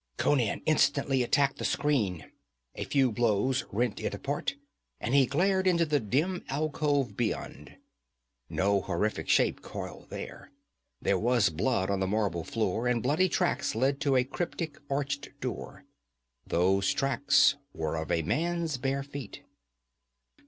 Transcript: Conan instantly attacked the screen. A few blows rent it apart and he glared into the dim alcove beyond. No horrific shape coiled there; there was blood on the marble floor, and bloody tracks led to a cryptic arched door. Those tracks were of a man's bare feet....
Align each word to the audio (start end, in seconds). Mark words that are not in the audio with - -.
Conan 0.17 0.63
instantly 0.65 1.21
attacked 1.21 1.59
the 1.59 1.63
screen. 1.63 2.25
A 2.73 2.85
few 2.85 3.11
blows 3.11 3.65
rent 3.71 3.99
it 3.99 4.15
apart 4.15 4.55
and 4.99 5.13
he 5.13 5.27
glared 5.27 5.67
into 5.67 5.85
the 5.85 5.99
dim 5.99 6.43
alcove 6.49 7.15
beyond. 7.15 7.75
No 8.49 8.81
horrific 8.81 9.29
shape 9.29 9.61
coiled 9.61 10.09
there; 10.09 10.49
there 11.03 11.19
was 11.19 11.51
blood 11.51 11.91
on 11.91 11.99
the 11.99 12.07
marble 12.07 12.43
floor, 12.43 12.87
and 12.87 13.03
bloody 13.03 13.29
tracks 13.29 13.75
led 13.75 14.01
to 14.01 14.15
a 14.15 14.23
cryptic 14.23 14.79
arched 14.89 15.39
door. 15.39 15.83
Those 16.47 16.91
tracks 16.91 17.53
were 17.71 17.95
of 17.95 18.11
a 18.11 18.23
man's 18.23 18.79
bare 18.79 19.03
feet.... 19.03 19.43